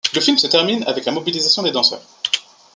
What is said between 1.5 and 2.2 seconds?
des danseurs.